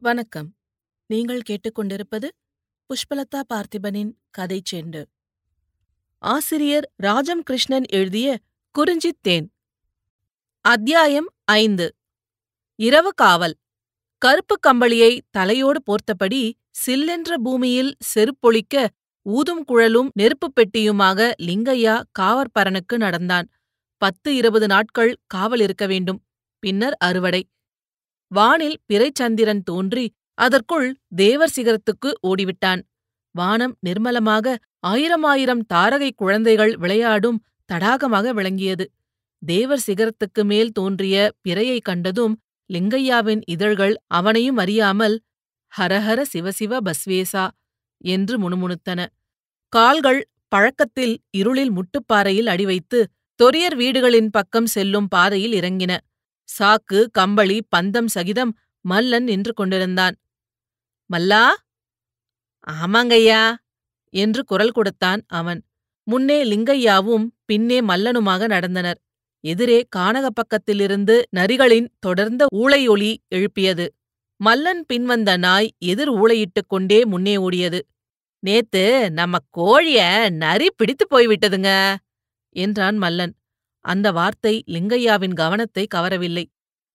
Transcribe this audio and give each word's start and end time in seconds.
வணக்கம். 0.00 0.56
நீங்கள் 1.06 1.40
கேட்டுக்கொண்டிருப்பது 1.50 2.28
புஷ்பலதா 2.86 3.42
பார்த்திபனின் 3.54 4.12
கதை 4.30 4.62
செண்டு. 4.72 5.04
ஆசிரியர் 6.18 6.92
ராஜம் 6.96 7.42
கிருஷ்ணன் 7.42 7.84
எழுதிய 7.88 8.38
குறிஞ்சித் 8.78 9.18
தேன். 9.20 9.52
அத்தியாயம் 10.60 11.34
ஐந்து. 11.44 11.96
இரவு 12.74 13.14
காவல். 13.14 13.58
கருப்பு 14.18 14.58
கம்பளியை 14.68 15.20
தலையோடு 15.30 15.82
போர்த்தபடி 15.82 16.52
சில்லென்ற 16.86 17.34
பூமியில் 17.44 17.96
செருப்பொழிக்க 18.14 18.86
ஊதும் 19.22 19.64
குழலும் 19.64 20.10
நெருப்புப் 20.14 20.60
பெட்டியுமாக 20.60 21.32
லிங்கையா 21.42 22.02
காவற்பரனுக்கு 22.18 22.96
நடந்தான். 22.96 23.48
பத்து 23.96 24.36
இருபது 24.36 24.66
நாட்கள் 24.66 25.18
காவல் 25.26 25.60
இருக்க 25.60 25.86
வேண்டும். 25.86 26.24
பின்னர் 26.58 26.96
அறுவடை. 26.96 27.48
வானில் 28.30 28.78
பிறைச்சந்திரன் 28.92 29.62
தோன்றி 29.62 30.04
அதற்குள் 30.38 30.88
தேவர் 31.16 31.52
சிகரத்துக்கு 31.56 32.10
ஓடிவிட்டான். 32.22 32.82
வானம் 33.34 33.74
நிர்மலமாக 33.86 34.56
ஆயிரமாயிரம் 34.86 35.62
தாரகை 35.74 36.10
குழந்தைகள் 36.16 36.76
விளையாடும் 36.76 37.38
தடாகமாக 37.72 38.30
விளங்கியது. 38.32 38.84
தேவர் 39.42 39.82
சிகரத்துக்கு 39.86 40.44
மேல் 40.44 40.72
தோன்றிய 40.72 41.16
பிறையைக் 41.48 41.84
கண்டதும் 41.84 42.34
லிங்கையாவின் 42.72 43.40
இதழ்கள் 43.46 43.94
அவனையும் 44.06 44.56
அறியாமல் 44.56 45.16
ஹரஹர 45.72 46.20
சிவசிவ 46.32 46.78
பஸ்வேசா 46.84 47.44
என்று 48.04 48.34
முணுமுணுத்தன. 48.38 49.00
கால்கள் 49.72 50.20
பழக்கத்தில் 50.48 51.14
இருளில் 51.30 51.72
முட்டுப்பாறையில் 51.72 52.46
அடிவைத்து 52.46 52.98
தொரியர் 53.40 53.76
வீடுகளின் 53.76 54.30
பக்கம் 54.30 54.66
செல்லும் 54.66 55.08
பாதையில் 55.08 55.52
இறங்கின. 55.52 55.92
சாக்கு 56.48 57.00
கம்பளி 57.12 57.58
பந்தம் 57.76 58.06
சகிதம் 58.06 58.52
மல்லன் 58.84 59.26
நின்று 59.28 59.52
கொண்டிருந்தான். 59.52 60.14
மல்லா! 61.10 61.42
ஆமாங்கய்யா! 62.76 63.42
என்று 64.14 64.42
குரல் 64.44 64.70
கொடுத்தான் 64.70 65.20
அவன். 65.30 65.60
முன்னே 66.06 66.38
லிங்கையாவும் 66.44 67.26
பின்னே 67.46 67.78
மல்லனுமாக 67.80 68.42
நடந்தனர். 68.48 68.98
எதிரே 69.44 69.78
கானக 69.96 70.26
பக்கத்திலிருந்து 70.30 71.16
நரிகளின் 71.36 71.88
தொடர்ந்த 72.00 72.42
ஊளையொலி 72.56 73.12
எழுப்பியது. 73.28 73.86
மல்லன் 74.40 74.82
பின்வந்த 74.88 75.30
நாய் 75.38 75.68
எதிர் 75.84 76.12
ஊளையிட்டுக் 76.14 76.68
கொண்டே 76.68 77.04
முன்னே 77.04 77.36
ஓடியது. 77.38 77.80
நேத்து 78.42 78.84
நம்ம 79.10 79.36
கோழிய 79.58 80.00
நரி 80.36 80.68
பிடித்து 80.76 81.06
போய்விட்டதுங்க! 81.10 81.70
என்றான் 82.56 82.98
மல்லன். 83.02 83.34
அந்த 83.88 84.06
வார்த்தை 84.12 84.54
லிங்கையாவின் 84.66 85.34
கவனத்தை 85.34 85.84
கவரவில்லை. 85.94 86.44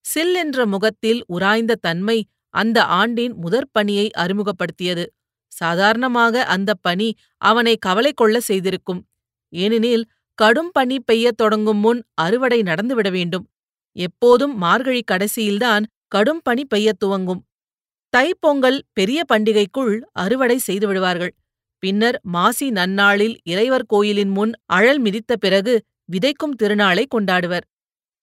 சில் 0.06 0.36
என்ற 0.36 0.66
முகத்தில் 0.66 1.22
உராய்ந்த 1.34 1.76
தன்மை 1.82 2.18
அந்த 2.54 2.78
ஆண்டின் 3.00 3.34
முதற் 3.36 3.72
பணியை 3.72 4.08
அறிமுகப்படுத்தியது. 4.18 5.06
சாதாரணமாக 5.52 6.44
அந்த 6.46 6.72
பணி 6.82 7.10
அவனை 7.42 7.74
கவலை 7.78 8.12
கொள்ள 8.16 8.38
செய்திருக்கும். 8.40 9.02
ஏனெனில் 9.54 10.06
கடும் 10.40 10.72
பனி 10.74 10.98
பெய்யத் 11.12 11.38
தொடங்கும் 11.38 11.78
முன் 11.78 12.00
அறுவடை 12.14 12.60
நடந்துவிட 12.62 13.10
வேண்டும். 13.12 13.46
எப்போதும் 13.96 14.56
மார்கழி 14.58 15.02
கடைசியில்தான் 15.12 15.84
கடும் 16.08 16.42
பனி 16.44 16.64
பெய்யத் 16.66 17.00
துவங்கும். 17.00 17.42
தைப்பொங்கல் 18.14 18.80
பெரிய 18.94 19.20
பண்டிகைக்குள் 19.34 19.94
அறுவடை 20.14 20.58
செய்து 20.58 20.88
விடுவார்கள். 20.88 21.34
பின்னர் 21.84 22.18
மாசி 22.24 22.68
நன்னாளில் 22.72 23.36
இறைவர் 23.44 23.86
கோயிலின் 23.86 24.30
முன் 24.30 24.52
அழல் 24.66 25.02
மிதித்த 25.02 25.34
பிறகு 25.40 25.74
விதைக்கும் 26.10 26.56
திருநாளை 26.64 27.04
கொண்டாடுவர். 27.16 27.66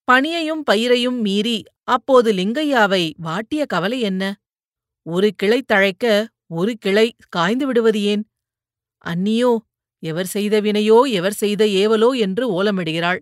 பனியையும் 0.08 0.62
பயிரையும் 0.70 1.18
மீறி 1.20 1.58
அப்போது 1.84 2.32
லிங்கையாவை 2.32 3.02
வாட்டிய 3.22 3.62
கவலை 3.66 4.00
என்ன? 4.00 4.22
ஒரு 5.06 5.28
கிளை 5.36 5.62
தழைக்க 5.72 6.04
ஒரு 6.46 6.72
கிளை 6.78 7.06
காய்ந்து 7.28 7.66
விடுவது 7.66 8.00
ஏன்? 8.02 8.22
அன்னியோ 9.04 9.52
எவர் 10.02 10.26
செய்த 10.26 10.60
வினையோ 10.60 10.98
எவர் 11.10 11.32
செய்த 11.32 11.62
ஏவலோ 11.66 12.10
என்று 12.18 12.44
ஓலமிடுகிறாள். 12.56 13.20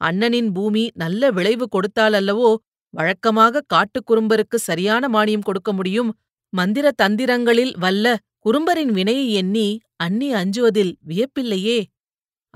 அண்ணனின் 0.00 0.50
பூமி 0.52 0.90
நல்ல 0.94 1.30
விளைவு 1.30 1.66
கொடுத்தாலல்லவோ 1.68 2.50
வழக்கமாக 2.94 3.64
காட்டுக் 3.66 4.06
குறும்பருக்கு 4.06 4.58
சரியான 4.60 5.08
மானியம் 5.08 5.44
கொடுக்க 5.44 5.72
முடியும். 5.72 6.10
மந்திர 6.52 6.86
தந்திரங்களில் 7.02 7.74
வல்ல 7.78 8.06
குறும்பரின் 8.40 8.92
வினையை 8.92 9.32
எண்ணி 9.32 9.68
அண்ணி 9.96 10.28
அஞ்சுவதில் 10.34 10.92
வியப்பில்லையே? 11.08 11.78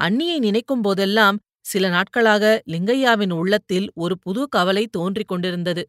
அண்ணியை 0.01 0.37
நினைக்கும் 0.39 0.83
போதெல்லாம் 0.83 1.39
சில 1.67 1.89
நாட்களாக 1.89 2.45
லிங்கையாவின் 2.73 3.33
உள்ளத்தில் 3.33 3.87
ஒரு 3.95 4.15
புது 4.19 4.43
கவலை 4.49 4.85
தோன்றிக் 4.91 5.29
கொண்டிருந்தது. 5.29 5.83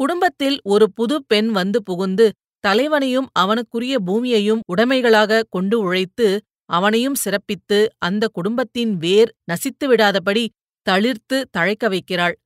குடும்பத்தில் 0.00 0.56
ஒரு 0.64 0.86
புது 0.90 1.16
பெண் 1.24 1.50
வந்து 1.50 1.78
புகுந்து 1.82 2.26
தலைவனையும் 2.64 3.28
அவனுக்குரிய 3.32 3.94
பூமியையும் 4.00 4.60
உடைமைகளாக 4.72 5.42
கொண்டு 5.48 5.76
உழைத்து 5.80 6.28
அவனையும் 6.70 7.14
சிறப்பித்து 7.14 7.78
அந்த 7.98 8.24
குடும்பத்தின் 8.32 8.92
வேர் 8.96 9.30
நசித்து 9.44 9.86
விடாதபடி 9.86 10.44
தளிர்த்து 10.86 11.38
தழைக்க 11.56 11.84
வைக்கிறாள். 11.88 12.36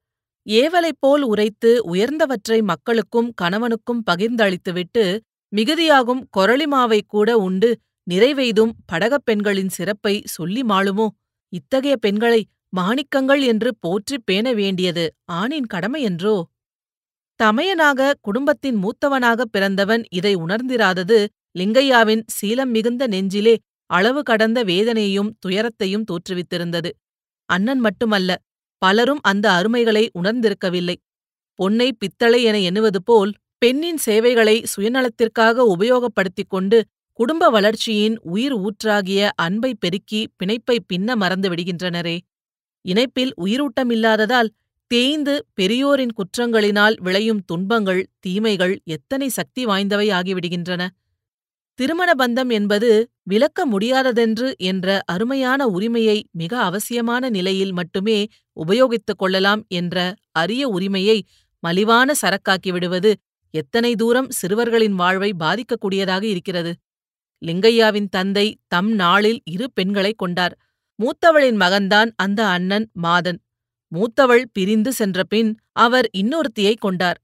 ஏவலைப் 0.46 1.00
போல் 1.00 1.22
உரைத்து 1.22 1.70
உயர்ந்தவற்றை 1.92 2.58
மக்களுக்கும் 2.62 3.30
கணவனுக்கும் 3.42 4.02
பகிர்ந்தளித்துவிட்டு 4.10 5.04
மிகுதியாகும் 5.52 6.22
கொரளிமாவை 6.36 7.00
கூட 7.06 7.30
உண்டு 7.38 7.70
நிறைவெய்தும் 8.06 8.72
படகப் 8.86 9.24
பெண்களின் 9.24 9.68
சிறப்பை 9.68 10.22
சொல்லி 10.24 10.62
மாளுமோ? 10.62 11.06
இத்தகைய 11.52 11.96
பெண்களை 11.96 12.40
மாணிக்கங்கள் 12.76 13.42
என்று 13.44 13.70
போற்றிப் 13.80 14.26
பேண 14.26 14.52
வேண்டியது 14.52 15.04
ஆணின் 15.32 15.68
கடமையென்றோ 15.74 16.36
தமையனாக 17.40 18.14
குடும்பத்தின் 18.20 18.78
மூத்தவனாகப் 18.82 19.52
பிறந்தவன் 19.52 20.02
இதை 20.10 20.36
உணர்ந்திராதது 20.36 21.18
லிங்கையாவின் 21.58 22.22
சீலம் 22.36 22.70
மிகுந்த 22.70 23.06
நெஞ்சிலே 23.06 23.54
அளவு 23.90 24.22
கடந்த 24.22 24.58
வேதனையையும் 24.64 25.30
துயரத்தையும் 25.38 26.04
தோற்றுவித்திருந்தது. 26.04 26.90
அண்ணன் 27.48 27.78
மட்டுமல்ல 27.78 28.30
பலரும் 28.82 29.20
அந்த 29.22 29.46
அருமைகளை 29.52 30.04
உணர்ந்திருக்கவில்லை. 30.18 30.96
பொன்னை 31.58 31.88
பித்தளை 31.98 32.42
என 32.42 32.56
எண்ணுவது 32.60 33.00
போல் 33.02 33.32
பெண்ணின் 33.58 33.96
சேவைகளை 33.96 34.56
சுயநலத்திற்காக 34.72 35.64
உபயோகப்படுத்திக் 35.74 36.48
கொண்டு 36.48 36.78
குடும்ப 37.18 37.48
வளர்ச்சியின் 37.50 38.16
உயிர் 38.22 38.54
ஊற்றாகிய 38.56 39.28
அன்பை 39.34 39.74
பெருக்கி 39.74 40.18
பிணைப்பை 40.38 40.76
பின்ன 40.90 41.14
மறந்து 41.14 41.48
விடுகின்றனரே. 41.48 42.16
இணைப்பில் 42.84 43.32
உயிரூட்டமில்லாததால் 43.44 44.50
தேய்ந்து 44.90 45.34
பெரியோரின் 45.54 46.12
குற்றங்களினால் 46.18 46.96
விளையும் 47.00 47.40
துன்பங்கள் 47.44 48.02
தீமைகள் 48.20 48.74
எத்தனை 48.84 49.28
சக்தி 49.28 49.66
வாய்ந்தவை 49.66 50.08
ஆகிவிடுகின்றன. 50.12 50.82
திருமண 51.74 52.10
பந்தம் 52.18 52.50
என்பது 52.50 52.90
விலக்க 53.22 53.66
முடியாததென்று 53.66 54.48
என்ற 54.56 55.00
அருமையான 55.06 55.66
உரிமையை 55.66 56.18
மிக 56.32 56.52
அவசியமான 56.60 57.28
நிலையில் 57.30 57.72
மட்டுமே 57.72 58.18
உபயோகித்துக் 58.56 59.18
கொள்ளலாம் 59.18 59.62
என்ற 59.70 60.14
அரிய 60.32 60.68
உரிமையை 60.68 61.18
மலிவான 61.62 62.12
சரக்காக்கி 62.22 62.72
விடுவது 62.72 63.10
எத்தனை 63.54 63.94
தூரம் 63.94 64.28
சிறுவர்களின் 64.30 64.94
வாழ்வை 64.94 65.30
பாதிக்கக்கூடியதாக 65.38 66.22
இருக்கிறது. 66.22 66.72
லிங்கையாவின் 67.44 68.08
தந்தை 68.08 68.58
தம் 68.68 68.92
நாளில் 68.92 69.40
இரு 69.44 69.72
பெண்களைக் 69.72 70.18
கொண்டார். 70.18 70.58
மூத்தவளின் 70.98 71.56
மகன்தான் 71.56 72.10
அந்த 72.16 72.46
அண்ணன் 72.46 72.90
மாதன். 72.92 73.40
மூத்தவள் 73.92 74.44
பிரிந்து 74.52 74.92
சென்றபின் 74.92 75.56
அவர் 75.72 76.10
இன்னொருத்தியைக் 76.18 76.80
கொண்டார். 76.80 77.18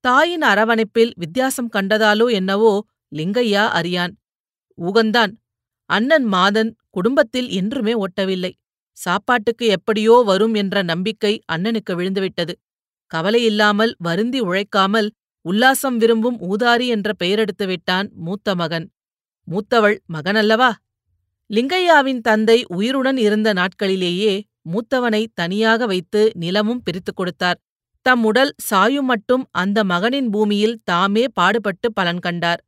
தாயின் 0.00 0.42
அரவணைப்பில் 0.42 1.12
வித்தியாசம் 1.14 1.70
கண்டதாலோ 1.72 2.30
என்னவோ 2.30 2.84
லிங்கையா 3.14 3.68
அறியான். 3.68 4.16
ஊகந்தான் 4.78 5.32
அண்ணன் 5.90 6.24
மாதன் 6.24 6.76
குடும்பத்தில் 6.90 7.48
என்றுமே 7.48 7.94
ஒட்டவில்லை. 7.94 8.52
சாப்பாட்டுக்கு 8.96 9.66
எப்படியோ 9.66 10.22
வரும் 10.26 10.54
என்ற 10.54 10.82
நம்பிக்கை 10.82 11.42
அண்ணனுக்கு 11.52 11.90
விழுந்துவிட்டது. 11.90 12.52
கவலையில்லாமல் 13.14 13.94
வருந்தி 13.98 14.40
உழைக்காமல் 14.40 15.10
உல்லாசம் 15.44 15.96
விரும்பும் 15.96 16.38
ஊதாரி 16.40 16.86
என்ற 16.86 17.12
பெயரெடுத்து 17.24 17.66
விட்டான் 17.66 18.10
மூத்த 18.14 18.54
மகன். 18.54 18.90
மூத்தவள் 19.50 19.98
மகனல்லவா? 20.12 20.72
லிங்கையாவின் 21.50 22.20
தந்தை 22.20 22.64
உயிருடன் 22.68 23.16
இருந்த 23.16 23.52
நாட்களிலேயே 23.52 24.42
மூத்தவனை 24.72 25.26
தனியாக 25.34 25.86
வைத்து 25.86 26.30
நிலமும் 26.34 26.82
பிரித்துக் 26.82 27.16
கொடுத்தார். 27.16 27.58
தம் 28.02 28.24
உடல் 28.24 28.54
சாயும் 28.58 29.04
மட்டும் 29.04 29.48
அந்த 29.50 29.84
மகனின் 29.84 30.30
பூமியில் 30.30 30.80
தாமே 30.84 31.24
பாடுபட்டு 31.32 31.92
பலன் 31.92 32.18
கண்டார். 32.18 32.64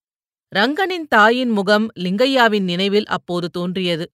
ரங்கனின் 0.57 1.07
தாயின் 1.09 1.51
முகம் 1.51 1.89
லிங்கையாவின் 1.99 2.63
நினைவில் 2.63 3.07
அப்போது 3.07 3.49
தோன்றியது. 3.49 4.13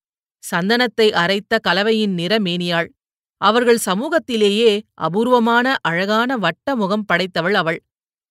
சந்தனத்தை 0.50 1.12
அரைத்த 1.12 1.58
கலவையின் 1.58 2.14
நிற 2.14 2.38
மேனியாள். 2.38 2.88
அவர்கள் 3.36 3.78
சமூகத்திலேயே 3.84 4.80
அபூர்வமான 4.94 5.76
அழகான 5.80 6.36
வட்ட 6.36 6.76
முகம் 6.76 7.04
படைத்தவள் 7.12 7.52
அவள். 7.52 7.82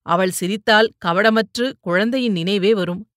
அவள் 0.02 0.30
சிரித்தால் 0.30 0.92
கவடமற்று 1.06 1.74
குழந்தையின் 1.80 2.32
நினைவே 2.32 2.74
வரும். 2.74 3.09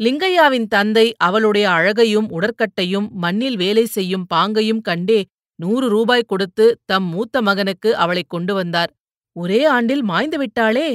லிங்கையாவின் 0.00 0.66
தந்தை 0.66 1.14
அவளுடைய 1.16 1.70
அழகையும் 1.70 2.28
உடற்கட்டையும் 2.30 3.08
மண்ணில் 3.10 3.56
வேலை 3.56 3.84
செய்யும் 3.86 4.26
பாங்கையும் 4.34 4.80
கண்டே 4.80 5.20
நூறு 5.58 5.88
ரூபாய் 5.88 6.22
கொடுத்து 6.26 6.80
தம் 6.84 7.04
மூத்த 7.04 7.42
மகனுக்கு 7.42 7.96
அவளைக் 7.96 8.28
கொண்டு 8.28 8.54
வந்தார். 8.54 8.90
ஒரே 9.36 9.64
ஆண்டில் 9.64 10.02
மாய்ந்து 10.02 10.38
விட்டாளே? 10.38 10.88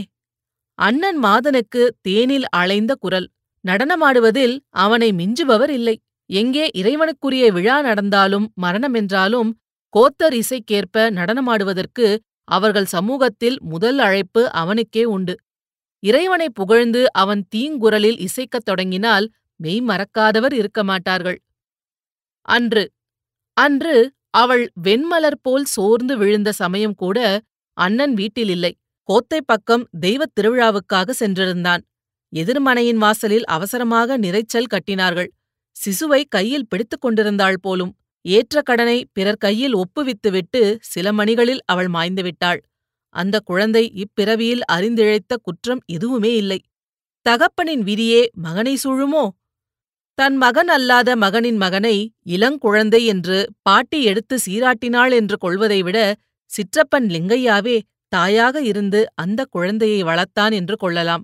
அண்ணன் 0.80 1.24
மாதனுக்கு 1.24 1.88
தேனில் 2.02 2.46
அலைந்த 2.58 2.92
குரல். 3.00 3.28
நடனமாடுவதில் 3.66 4.56
அவனை 4.76 5.12
மிஞ்சுபவர் 5.12 5.70
இல்லை. 5.70 5.96
எங்கே 6.30 6.70
இறைவனுக்குரிய 6.78 7.52
விழா 7.52 7.82
நடந்தாலும் 7.82 8.54
மரணமென்றாலும் 8.62 9.50
கோத்தர் 9.94 10.36
இசைக்கேற்ப 10.42 10.98
நடனமாடுவதற்கு 11.12 12.06
அவர்கள் 12.48 12.86
சமூகத்தில் 12.86 13.58
முதல் 13.64 14.00
அழைப்பு 14.00 14.52
அவனுக்கே 14.52 15.04
உண்டு. 15.06 15.34
இறைவனை 16.04 16.48
புகழ்ந்து 16.50 17.02
அவன் 17.14 17.42
தீங்குரலில் 17.56 18.20
இசைக்கத் 18.20 18.66
தொடங்கினால் 18.66 19.26
மெய் 19.60 19.82
மறக்காதவர் 19.88 20.54
இருக்க 20.54 20.84
மாட்டார்கள். 20.84 21.40
அன்று 22.46 22.84
அன்று 23.58 23.96
அவள் 24.34 24.64
வெண்மலர் 24.84 25.40
போல் 25.42 25.66
சோர்ந்து 25.66 26.18
விழுந்த 26.18 26.50
சமயம் 26.52 26.96
கூட 26.96 27.18
அண்ணன் 27.78 28.14
வீட்டில் 28.14 28.50
இல்லை. 28.50 28.74
கோத்தை 29.10 29.40
பக்கம் 29.46 29.84
தெய்வத் 30.00 30.34
திருவிழாவுக்காக 30.40 31.14
சென்றிருந்தான். 31.20 31.84
எதிர்மனையின் 32.34 32.98
வாசலில் 32.98 33.46
அவசரமாக 33.46 34.18
நிறைச்சல் 34.18 34.72
கட்டினார்கள். 34.74 35.30
சிசுவை 35.76 36.22
கையில் 36.30 36.68
பிடித்துக் 36.68 37.02
கொண்டிருந்தாள் 37.02 37.60
போலும். 37.62 37.94
ஏற்ற 38.26 38.62
கடனை 38.62 38.98
பிறர் 39.14 39.38
கையில் 39.38 39.76
ஒப்புவித்துவிட்டு 39.76 40.62
சில 40.82 41.12
மணிகளில் 41.12 41.64
அவள் 41.66 41.88
மாய்ந்துவிட்டாள் 41.88 42.60
அந்த 43.16 43.40
குழந்தை 43.40 43.84
இப்பிறவியில் 43.96 44.64
அறிந்திழைத்த 44.72 45.38
குற்றம் 45.42 45.82
எதுவுமே 45.86 46.36
இல்லை. 46.36 46.60
தகப்பனின் 47.26 47.84
விதியே 47.84 48.28
மகனை 48.32 48.78
சூழுமோ? 48.84 49.28
தன் 50.18 50.38
மகன் 50.38 50.68
அல்லாத 50.68 51.16
மகனின் 51.16 51.58
மகனை 51.58 51.96
இளங்குழந்தை 52.28 53.06
என்று 53.06 53.38
பாட்டி 53.62 54.04
எடுத்து 54.04 54.38
சீராட்டினாள் 54.46 55.12
என்று 55.12 55.38
கொள்வதை 55.38 55.82
விட 55.82 56.16
சிற்றப்பன் 56.52 57.08
லிங்கையாவே 57.08 57.78
தாயாக 58.08 58.62
இருந்து 58.62 59.14
அந்த 59.16 59.46
குழந்தையை 59.50 60.04
வளர்த்தான் 60.04 60.54
என்று 60.54 60.76
கொள்ளலாம். 60.78 61.24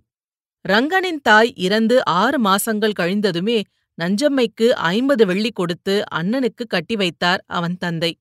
ரங்கனின் 0.66 1.22
தாய் 1.22 1.52
இறந்து 1.56 2.06
ஆறு 2.06 2.38
மாசங்கள் 2.44 2.98
கழிந்ததுமே 3.00 3.62
நஞ்சம்மைக்கு 3.98 4.68
ஐம்பது 4.70 5.26
வெள்ளி 5.26 5.52
கொடுத்து 5.52 6.04
அண்ணனுக்கு 6.16 6.64
கட்டி 6.68 6.96
வைத்தார் 6.96 7.44
அவன் 7.48 7.78
தந்தை. 7.78 8.12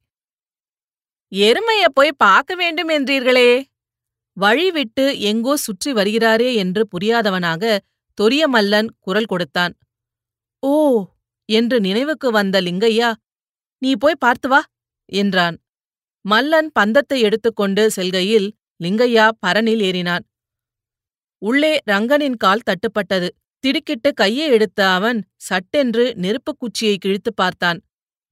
எருமையை 1.32 1.88
போய் 1.94 2.12
பார்க்க 2.16 2.54
வேண்டும் 2.54 2.88
என்றீர்களே. 2.88 3.50
வழி 4.36 4.70
விட்டு 4.70 5.20
எங்கோ 5.20 5.56
சுற்றி 5.56 5.92
வருகிறாரே 5.92 6.54
என்று 6.54 6.82
புரியாதவனாக 6.86 7.78
தொரியமல்லன் 8.18 8.88
குரல் 9.00 9.24
கொடுத்தான். 9.24 9.74
ஓ 10.62 10.74
என்று 11.48 11.80
நினைவுக்கு 11.80 12.30
வந்த 12.30 12.60
லிங்கையா 12.60 13.10
நீ 13.78 13.90
போய் 13.96 14.14
பார்த்து 14.18 14.48
வா 14.48 14.60
என்றான். 15.12 15.56
மல்லன் 16.24 16.68
பந்தத்தை 16.72 17.20
எடுத்துக்கொண்டு 17.20 17.90
செல்கையில் 17.90 18.48
லிங்கையா 18.84 19.28
பரனில் 19.46 19.82
ஏறினான். 19.82 20.24
உள்ளே 21.42 21.72
ரங்கனின் 21.90 22.36
கால் 22.36 22.66
தட்டுப்பட்டது. 22.66 23.28
திடுக்கிட்டு 23.64 24.12
கையை 24.14 24.46
எடுத்த 24.48 24.80
அவன் 24.90 25.18
சட்டென்று 25.38 26.04
நெருப்புக் 26.14 26.58
குச்சியை 26.58 26.96
கிழித்துப் 26.98 27.36
பார்த்தான். 27.36 27.78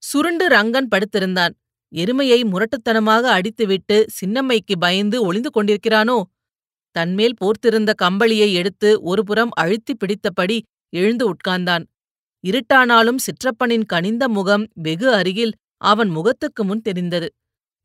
சுருண்டு 0.03 0.49
ரங்கன் 0.49 0.89
படுத்திருந்தான். 0.91 1.55
எருமையை 1.95 2.41
முரட்டுத்தனமாக 2.45 3.25
அடித்துவிட்டு 3.31 3.97
சின்னம்மைக்கு 4.17 4.75
பயந்து 4.79 5.23
ஒளிந்து 5.23 5.51
கொண்டிருக்கிறானோ? 5.51 6.23
தன்மேல் 6.97 7.37
போர்த்திருந்த 7.41 7.91
கம்பளியை 8.03 8.53
எடுத்து 8.53 9.01
ஒருபுறம் 9.03 9.51
அழுத்திப் 9.61 10.01
பிடித்தபடி 10.01 10.59
எழுந்து 10.93 11.25
உட்கார்ந்தான். 11.33 11.85
இருட்டானாலும் 12.45 13.21
சிற்றப்பனின் 13.27 13.87
கனிந்த 13.87 14.29
முகம் 14.29 14.65
வெகு 14.75 15.13
அருகில் 15.13 15.55
அவன் 15.77 16.09
முகத்துக்கு 16.09 16.65
முன் 16.65 16.81
தெரிந்தது. 16.81 17.29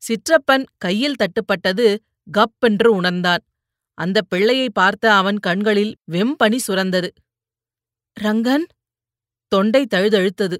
சிற்றப்பன் 0.02 0.64
கையில் 0.78 1.18
தட்டுப்பட்டது 1.18 1.86
கப்பென்று 2.26 2.86
உணர்ந்தான். 2.86 3.42
அந்த 3.98 4.22
பிள்ளையை 4.22 4.68
பார்த்த 4.70 5.14
அவன் 5.14 5.38
கண்களில் 5.38 5.96
வெம்பனி 6.12 6.58
சுரந்தது. 6.68 7.08
ரங்கன்! 8.16 8.66
தொண்டை 9.52 9.86
தழுதழுத்தது. 9.94 10.56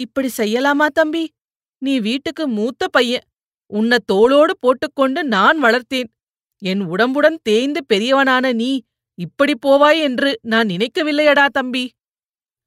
இப்படி 0.00 0.28
செய்யலாமா 0.36 0.86
தம்பி? 0.86 1.24
நீ 1.82 1.98
வீட்டுக்கு 2.00 2.48
மூத்த 2.48 2.88
பையன். 2.88 3.26
உன்னை 3.66 3.98
தோளோடு 4.12 4.54
போட்டுக்கொண்டு 4.60 5.24
நான் 5.24 5.62
வளர்த்தேன். 5.62 6.10
என் 6.62 6.82
உடம்புடன் 6.90 7.38
தேய்ந்து 7.42 7.80
பெரியவனான 7.92 8.52
நீ 8.52 8.82
இப்படி 9.18 9.54
போவாய் 9.66 10.00
என்று 10.00 10.38
நான் 10.42 10.66
நினைக்கவில்லையடா 10.66 11.46
தம்பி. 11.46 11.84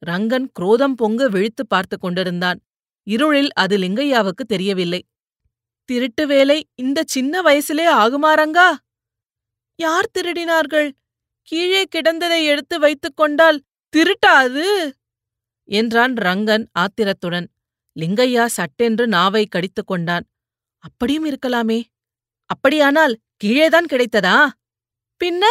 ரங்கன் 0.05 0.47
குரோதம் 0.59 0.95
பொங்க 0.95 1.29
விழித்து 1.29 1.67
பார்த்து 1.67 1.97
கொண்டிருந்தான். 1.99 2.59
இருளில் 3.07 3.51
அது 3.53 3.77
லிங்கையாவுக்கு 3.77 4.43
தெரியவில்லை. 4.47 5.01
திருட்டு 5.89 6.27
வேலை 6.27 6.59
இந்த 6.75 7.03
சின்ன 7.05 7.41
வயசிலே 7.41 7.87
ஆகுமாரங்கா 8.01 8.69
யார் 9.75 10.13
திருடினார்கள்? 10.17 10.91
கீழே 11.41 11.81
கிடந்ததை 11.95 12.39
எடுத்து 12.45 12.79
வைத்துக் 12.79 13.17
கொண்டால் 13.17 13.59
திருட்டாது? 13.93 14.91
என்றான் 15.69 16.13
ரங்கன் 16.13 16.65
ஆத்திரத்துடன். 16.71 17.47
லிங்கையா 17.99 18.45
சட்டென்று 18.45 19.07
நாவை 19.07 19.45
கடித்துக் 19.45 19.87
கொண்டான். 19.87 20.25
அப்படியும் 20.79 21.25
இருக்கலாமே. 21.25 21.83
அப்படியானால் 22.45 23.19
கீழேதான் 23.43 23.89
கிடைத்ததா? 23.91 24.49
பின்ன 25.23 25.43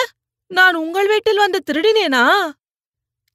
நான் 0.47 0.75
உங்கள் 0.75 1.07
வீட்டில் 1.07 1.37
வந்து 1.37 1.63
திருடினேனா? 1.67 2.51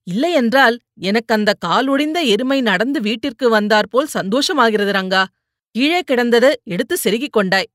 இல்லையென்றால் 0.04 0.80
எனக்கு 0.94 1.36
அந்த 1.36 1.54
காலொடிந்த 1.66 2.26
எருமை 2.26 2.62
நடந்து 2.62 3.02
வீட்டிற்கு 3.02 3.50
வந்தாற்போல் 3.50 4.08
சந்தோஷமாகிறது 4.14 4.92
ரங்கா. 4.92 5.26
கீழே 5.72 6.02
கிடந்தது 6.02 6.62
எடுத்து 6.64 6.98
செருகிக் 6.98 7.32
கொண்டாய். 7.32 7.70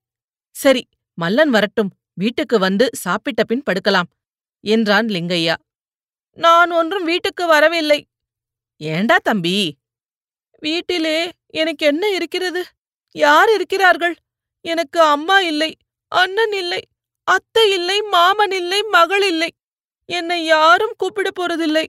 சரி 0.50 0.88
மல்லன் 1.20 1.48
வரட்டும். 1.48 1.90
வீட்டுக்கு 2.14 2.58
வந்து 2.58 2.90
சாப்பிட்ட 2.92 3.44
பின் 3.44 3.62
படுக்கலாம் 3.62 4.08
என்றான் 4.60 5.06
லிங்கையா. 5.06 5.54
நான் 6.32 6.70
ஒன்றும் 6.70 7.04
வீட்டுக்கு 7.04 7.46
வரவில்லை. 7.46 8.06
ஏண்டா 8.76 9.16
தம்பி? 9.22 9.76
வீட்டிலே 10.64 11.19
எனக்கு 11.52 11.84
என்ன 11.87 12.05
இருக்கிறது? 12.08 12.62
யார் 13.14 13.50
இருக்கிறார்கள்? 13.55 14.14
எனக்கு 14.64 14.99
அம்மா 15.14 15.37
இல்லை 15.50 15.70
அண்ணன் 16.12 16.55
இல்லை 16.62 16.82
அத்தை 17.28 17.64
இல்லை 17.70 17.99
மாமன் 18.14 18.55
இல்லை 18.61 18.81
மகள் 18.96 19.25
இல்லை. 19.32 19.50
என்னை 20.08 20.38
யாரும் 20.44 20.96
கூப்பிட 20.96 21.28
போறதில்லை. 21.31 21.84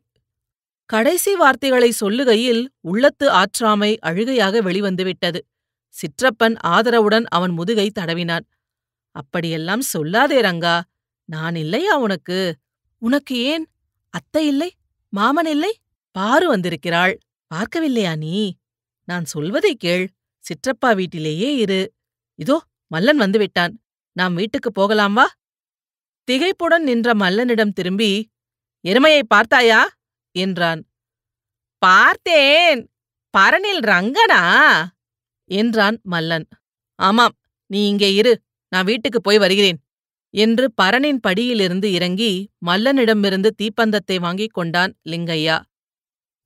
கடைசி 0.89 1.31
வார்த்தைகளை 1.35 1.89
சொல்லுகையில் 2.01 2.63
உள்ளத்து 2.81 3.25
ஆற்றாமை 3.41 3.91
அழுகையாக 3.99 4.61
வெளிவந்துவிட்டது. 4.61 5.39
சிற்றப்பன் 5.95 6.55
ஆதரவுடன் 6.67 7.25
அவன் 7.29 7.53
முதுகை 7.59 7.87
தடவினான். 7.91 8.45
அப்படியெல்லாம் 9.15 9.83
சொல்லாதே 9.93 10.39
ரங்கா 10.47 10.75
நான் 11.29 11.55
இல்லையா 11.55 11.93
உனக்கு? 11.97 12.39
உனக்கு 13.01 13.35
ஏன்? 13.51 13.65
அத்தை 14.13 14.43
இல்லை 14.47 14.69
மாமன் 15.13 15.49
இல்லை? 15.55 15.71
பாரு 16.15 16.45
வந்திருக்கிறாள் 16.49 17.13
பார்க்கவில்லையா 17.51 18.13
நீ? 18.17 18.37
நான் 19.07 19.25
சொல்வதை 19.25 19.75
கேள். 19.75 20.05
சிற்றப்பா 20.43 20.95
வீட்டிலேயே 20.95 21.55
இரு. 21.55 21.93
இதோ 22.39 22.63
மல்லன் 22.91 23.19
வந்துவிட்டான் 23.19 23.73
நாம் 24.11 24.35
வீட்டுக்குப் 24.35 24.73
போகலாம் 24.73 25.13
வா. 25.13 25.27
திகைப்புடன் 26.27 26.83
நின்ற 26.83 27.13
மல்லனிடம் 27.13 27.73
திரும்பி 27.73 28.29
எருமையை 28.85 29.21
பார்த்தாயா? 29.27 29.81
என்றான். 30.35 30.81
பார்த்தேன். 31.77 32.81
பரனில் 33.37 33.81
ரங்கனா? 33.83 34.41
என்றான் 35.49 36.01
மல்லன். 36.11 36.45
ஆமாம். 36.99 37.35
நீ 37.65 37.87
இங்கே 37.87 38.13
இரு. 38.13 38.33
நான் 38.71 38.85
வீட்டுக்கு 38.85 39.21
போய் 39.21 39.37
வருகிறேன். 39.37 39.79
என்று 40.33 40.73
பரனின் 40.81 41.19
படியிலிருந்து 41.27 41.83
இறங்கி 41.83 42.31
மல்லனிடமிருந்து 42.65 43.49
தீப்பந்தத்தை 43.55 44.19
வாங்கிக் 44.19 44.53
கொண்டான் 44.53 44.97
லிங்கையா 45.05 45.57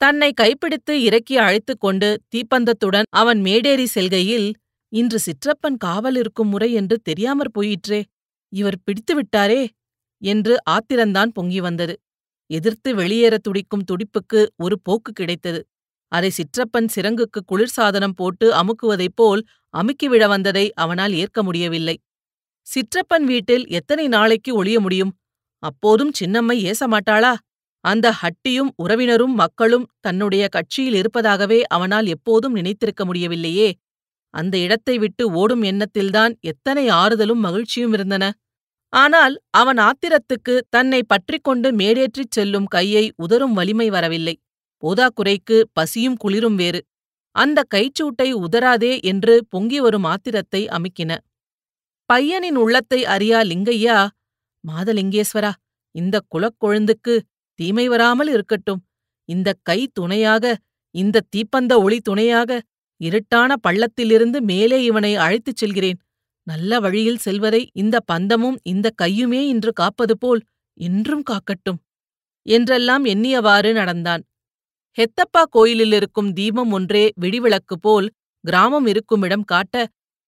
தன்னை 0.01 0.34
கைப்பிடித்து 0.34 0.94
இறக்கி 1.03 1.38
அழைத்துக் 1.38 1.79
கொண்டு 1.79 2.10
தீப்பந்தத்துடன் 2.32 3.08
அவன் 3.10 3.39
மேடேறி 3.41 3.86
செல்கையில் 3.86 4.48
இன்று 4.91 5.20
சிற்றப்பன் 5.20 5.77
காவல் 5.77 6.15
இருக்கும் 6.15 6.48
முறை 6.48 6.70
என்று 6.74 6.96
தெரியாமற் 7.01 7.53
போயிற்றே 7.53 8.00
இவர் 8.53 8.77
பிடித்து 8.84 9.13
விட்டாரே 9.15 9.62
என்று 10.22 10.53
ஆத்திரந்தான் 10.70 11.32
பொங்கி 11.34 11.60
வந்தது. 11.60 11.96
எதிர்த்து 12.50 12.89
வெளியேறத் 12.96 13.44
துடிக்கும் 13.44 13.84
துடிப்புக்கு 13.84 14.39
ஒரு 14.56 14.75
போக்கு 14.82 15.12
கிடைத்தது. 15.12 15.60
அதை 16.12 16.29
சிற்றப்பன் 16.29 16.88
சிறங்குக்கு 16.96 17.39
குளிர்சாதனம் 17.51 18.15
போட்டு 18.15 18.48
அமுக்குவதைப் 18.53 19.15
போல் 19.15 19.41
அமுக்கிவிட 19.74 20.27
வந்ததை 20.27 20.65
அவனால் 20.74 21.13
ஏற்க 21.13 21.44
முடியவில்லை. 21.44 21.96
சிற்றப்பன் 22.68 23.25
வீட்டில் 23.25 23.65
எத்தனை 23.70 24.08
நாளைக்கு 24.08 24.51
ஒளிய 24.63 24.79
முடியும்? 24.79 25.13
அப்போதும் 25.63 26.12
சின்னம்மை 26.20 26.58
ஏசமாட்டாளா? 26.65 27.34
அந்த 27.86 28.07
ஹட்டியும் 28.21 28.71
உறவினரும் 28.75 29.33
மக்களும் 29.33 29.86
தன்னுடைய 30.00 30.48
கட்சியில் 30.48 30.93
இருப்பதாகவே 30.93 31.63
அவனால் 31.67 32.05
எப்போதும் 32.05 32.55
நினைத்திருக்க 32.55 33.05
முடியவில்லையே. 33.05 33.69
அந்த 34.33 34.57
இடத்தை 34.57 34.98
விட்டு 34.98 35.31
ஓடும் 35.31 35.62
எண்ணத்தில்தான் 35.62 36.33
எத்தனை 36.41 36.88
ஆறுதலும் 36.89 37.41
மகிழ்ச்சியும் 37.41 37.93
இருந்தன. 37.93 38.25
ஆனால் 38.93 39.36
அவன் 39.50 39.79
ஆத்திரத்துக்கு 39.79 40.53
தன்னை 40.69 41.03
பற்றிக்கொண்டு 41.03 41.71
மேடேற்றிச் 41.71 42.36
செல்லும் 42.36 42.65
கையை 42.65 43.12
உதறும் 43.15 43.53
வலிமை 43.53 43.89
வரவில்லை. 43.89 44.36
போதாக்குறைக்கு 44.83 45.57
பசியும் 45.74 46.17
குளிரும் 46.17 46.55
வேறு. 46.55 46.81
அந்த 47.36 47.63
கைச்சூட்டை 47.75 48.29
உதராதே 48.36 49.01
என்று 49.01 49.45
பொங்கி 49.50 49.79
வரும் 49.79 50.03
ஆத்திரத்தை 50.03 50.62
அமுக்கின. 50.67 51.12
பையனின் 52.09 52.55
உள்ளத்தை 52.55 53.05
அறியா 53.05 53.39
லிங்கையா 53.41 53.98
மாதலிங்கேஸ்வரா 54.63 55.51
இந்தக் 55.95 56.29
குலக்கொழுந்துக்கு 56.29 57.13
தீமை 57.60 57.86
வராமல் 57.88 58.30
இருக்கட்டும். 58.30 58.82
இந்தக் 59.30 59.63
கை 59.63 59.80
துணையாக 59.94 60.44
இந்தத் 60.96 61.30
தீப்பந்த 61.32 61.74
ஒளி 61.82 61.98
துணையாக 62.00 62.51
இருட்டான 63.01 63.56
பள்ளத்திலிருந்து 63.68 64.39
மேலே 64.42 64.78
இவனை 64.84 65.12
அழைத்துச் 65.16 65.60
செல்கிறேன். 65.62 66.00
நல்ல 66.48 66.80
வழியில் 66.80 67.24
செல்வதை 67.25 67.62
இந்த 67.74 67.96
பந்தமும் 68.00 68.58
இந்த 68.63 68.88
கையுமே 69.01 69.42
இன்று 69.48 69.72
காப்பது 69.74 70.16
போல் 70.18 70.42
இன்றும் 70.78 71.24
காக்கட்டும் 71.30 71.80
என்றெல்லாம் 72.46 73.04
எண்ணியவாறு 73.06 73.72
நடந்தான். 73.74 74.24
ஹெத்தப்பா 74.98 75.42
கோயிலில் 75.50 75.94
இருக்கும் 75.94 76.32
தீபம் 76.34 76.72
ஒன்றே 76.72 77.06
விடிவிளக்கு 77.22 77.75
போல் 77.82 78.08
கிராமம் 78.44 78.88
இருக்குமிடம் 78.88 79.44
காட்ட 79.44 79.75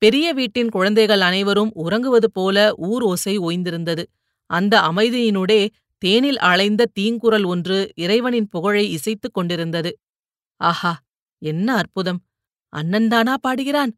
பெரிய 0.02 0.28
வீட்டின் 0.34 0.70
குழந்தைகள் 0.70 1.22
அனைவரும் 1.22 1.72
உறங்குவது 1.74 2.30
போல 2.32 2.58
ஊர் 2.90 3.04
ஓசை 3.04 3.34
ஓய்ந்திருந்தது. 3.40 4.04
அந்த 4.50 4.74
அமைதியினுடே 4.90 5.62
தேனில் 6.02 6.40
அலைந்த 6.44 6.84
தீங்குரல் 6.98 7.46
ஒன்று 7.46 7.78
இறைவனின் 7.96 8.48
புகழை 8.50 8.84
இசைத்துக் 8.92 9.36
கொண்டிருந்தது. 9.36 9.92
ஆஹா 10.62 10.94
என்ன 11.42 11.68
அற்புதம்! 11.76 12.20
அண்ணன்தானா 12.74 13.34
பாடுகிறான்? 13.44 13.92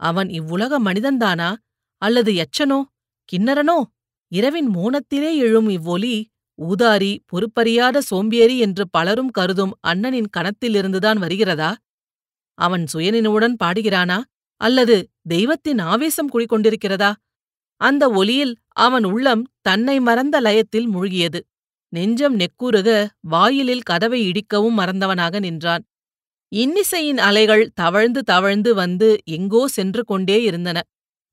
அவன் 0.00 0.28
இவ்வுலக 0.30 0.78
மனிதன்தானா 0.80 1.50
அல்லது 2.02 2.30
எச்சனோ 2.36 2.78
கிண்ணறனோ 3.28 3.78
இரவின் 4.32 4.68
மோனத்திலே 4.74 5.30
எழும் 5.38 5.68
இவ்வொலி 5.68 6.14
ஊதாரி 6.58 7.12
பொறுப்பறியாத 7.30 7.96
சோம்பேறி 8.10 8.56
என்று 8.58 8.84
பலரும் 8.90 9.32
கருதும் 9.38 9.74
அண்ணனின் 9.86 10.30
கணத்திலிருந்துதான் 10.36 11.18
வருகிறதா? 11.24 11.70
அவன் 12.58 12.84
சுயநினைவுடன் 12.92 13.56
பாடுகிறானா? 13.64 14.18
அல்லது 14.60 14.96
தெய்வத்தின் 15.26 15.80
ஆவேசம் 15.86 16.30
குடிக்கொண்டிருக்கிறதா 16.34 17.10
அந்த 17.80 18.04
ஒலியில் 18.12 18.54
அவன் 18.76 19.04
உள்ளம் 19.04 19.42
தன்னை 19.60 20.00
மறந்த 20.00 20.40
லயத்தில் 20.40 20.88
மூழ்கியது. 20.94 21.40
நெஞ்சம் 21.92 22.36
நெக்கூறுக 22.36 22.88
வாயிலில் 23.20 23.82
கதவை 23.82 24.20
இடிக்கவும் 24.30 24.78
மறந்தவனாக 24.78 25.38
நின்றான். 25.40 25.84
இன்னிசையின் 26.52 27.18
அலைகள் 27.18 27.64
தவழ்ந்து 27.74 28.22
தவழ்ந்து 28.22 28.74
வந்து 28.74 29.08
எங்கோ 29.24 29.68
சென்று 29.68 30.04
கொண்டே 30.04 30.42
இருந்தன. 30.42 30.78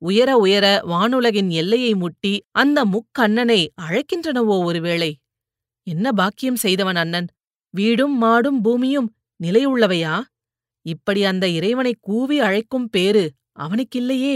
உயர 0.01 0.37
உயர 0.37 0.65
வானுலகின் 0.87 1.49
எல்லையை 1.49 1.95
முட்டி 1.95 2.33
அந்த 2.51 2.79
முக்கண்ணனை 2.85 3.59
அழைக்கின்றனவோ 3.81 4.63
ஒருவேளை? 4.63 5.11
என்ன 5.87 6.11
பாக்கியம் 6.11 6.55
செய்தவன் 6.55 6.95
அண்ணன்? 6.95 7.27
வீடும் 7.73 8.23
மாடும் 8.23 8.59
பூமியும் 8.61 9.09
நிலையுள்ளவையா? 9.43 10.15
இப்படி 10.85 11.23
அந்த 11.23 11.47
இறைவனை 11.47 11.93
கூவி 11.99 12.39
அழைக்கும் 12.39 12.89
பேறு 12.89 13.23
அவனுக்கில்லையே. 13.59 14.35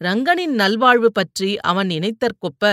ரங்கனின் 0.00 0.54
நல்வாழ்வு 0.54 1.06
பற்றி 1.06 1.50
அவன் 1.60 1.86
நினைத்தற்கொப்ப 1.86 2.64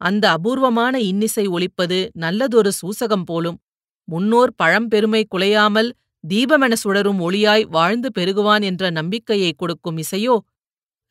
அந்த 0.00 0.24
அபூர்வமான 0.30 0.94
இன்னிசை 1.00 1.46
ஒலிப்பது 1.46 1.98
நல்லதொரு 2.14 2.70
சூசகம் 2.72 3.24
போலும். 3.24 3.58
முன்னோர் 4.08 4.52
பழம்பெருமை 4.62 5.22
குலையாமல் 5.34 5.90
தீபமென 6.28 6.72
சுடரும் 6.72 7.20
ஒளியாய் 7.20 7.64
வாழ்ந்து 7.68 8.08
பெருகுவான் 8.18 8.62
என்ற 8.62 8.90
நம்பிக்கையை 8.90 9.52
கொடுக்கும் 9.52 9.96
இசையோ 9.96 10.36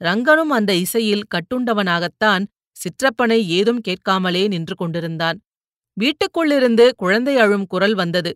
ரங்கனும் 0.01 0.51
அந்த 0.51 0.71
இசையில் 0.75 1.25
கட்டுண்டவனாகத்தான் 1.35 2.43
சிற்றப்பனை 2.77 3.39
ஏதும் 3.47 3.81
கேட்காமலே 3.81 4.47
நின்று 4.47 4.75
கொண்டிருந்தான். 4.75 5.37
வீட்டுக்குள்ளிருந்து 5.97 6.85
குழந்தை 6.95 7.35
அழும் 7.37 7.67
குரல் 7.67 7.93
வந்தது. 7.93 8.31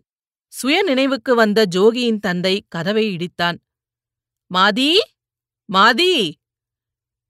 சுய 0.52 0.76
நினைவுக்கு 0.82 1.34
வந்த 1.34 1.60
ஜோகியின் 1.74 2.20
தந்தை 2.20 2.54
கதவை 2.68 3.04
இடித்தான். 3.16 3.56
மாதி! 4.50 4.90
மாதி! 5.68 6.12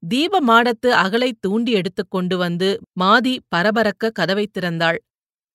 தீப 0.07 0.41
மாடத்து 0.41 0.89
அகலைத் 0.95 1.39
தூண்டி 1.39 1.71
எடுத்துக் 1.71 2.11
கொண்டு 2.11 2.37
வந்து 2.37 2.67
மாதி 2.99 3.33
பரபரக்க 3.55 4.11
கதவைத் 4.11 4.53
திறந்தாள். 4.57 4.99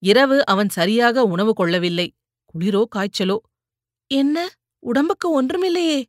இரவு 0.02 0.46
அவன் 0.46 0.68
சரியாக 0.68 1.24
உணவு 1.24 1.52
கொள்ளவில்லை. 1.54 2.06
குளிரோ 2.54 2.82
காய்ச்சலோ? 2.96 3.36
என்ன? 4.10 4.36
உடம்புக்கு 4.82 5.28
ஒன்றுமில்லையே! 5.32 6.00